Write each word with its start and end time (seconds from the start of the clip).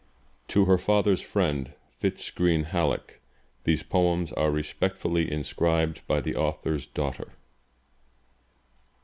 TO 0.47 0.65
HER 0.65 0.79
FATHER'S 0.79 1.21
FRIEND, 1.21 1.75
FITZ 1.91 2.31
GREENE 2.31 2.63
HALLECK, 2.63 3.21
THESE 3.65 3.83
POEMS 3.83 4.31
ARE 4.31 4.49
RESPECTFULLY 4.49 5.31
INSCRIBED, 5.31 6.01
BY 6.07 6.21
THE 6.21 6.35
AUTHOR'S 6.35 6.87
DAUGHTER. 6.87 7.33